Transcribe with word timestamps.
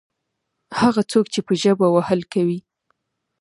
هغه 0.79 1.01
څوک 1.11 1.25
چې 1.33 1.39
په 1.47 1.53
ژبه 1.61 1.87
وهل 1.91 2.21
کوي. 2.33 2.59